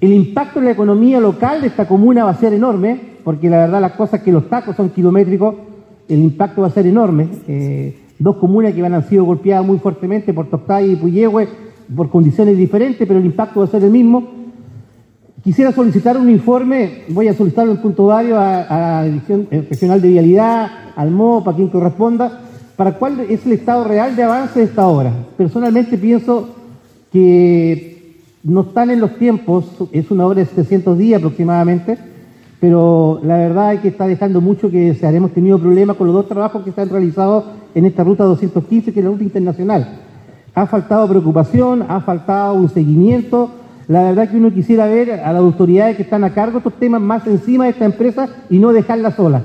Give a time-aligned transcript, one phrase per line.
[0.00, 3.58] El impacto en la economía local de esta comuna va a ser enorme, porque la
[3.58, 5.56] verdad las cosas que los tacos son kilométricos,
[6.08, 7.28] el impacto va a ser enorme.
[7.48, 11.48] Eh, dos comunas que van a sido golpeadas muy fuertemente por Toctay y Puyehue,
[11.94, 14.22] por condiciones diferentes, pero el impacto va a ser el mismo.
[15.42, 20.08] Quisiera solicitar un informe, voy a solicitarlo en punto vario a, la Dirección Regional de
[20.08, 22.40] Vialidad, al MOP, a quien corresponda,
[22.76, 25.12] para cuál es el estado real de avance de esta obra.
[25.36, 26.48] Personalmente pienso
[27.12, 27.97] que
[28.44, 31.98] no están en los tiempos, es una obra de 700 días aproximadamente,
[32.60, 36.14] pero la verdad es que está dejando mucho que se Hemos tenido problemas con los
[36.14, 37.44] dos trabajos que se han realizado
[37.74, 40.00] en esta ruta 215, que es la ruta internacional.
[40.54, 43.50] Ha faltado preocupación, ha faltado un seguimiento.
[43.86, 46.80] La verdad que uno quisiera ver a las autoridades que están a cargo de estos
[46.80, 49.42] temas más encima de esta empresa y no dejarla sola.